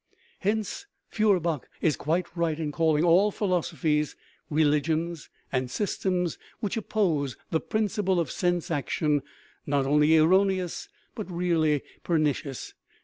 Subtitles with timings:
[0.39, 4.15] Hence Feuer bach is quite right in calling all philosophies,
[4.49, 9.21] religions, and systems which oppose the principle of sense action
[9.67, 12.73] not only erroneous, but really pernicious.